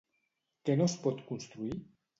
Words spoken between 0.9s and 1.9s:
es pot construir?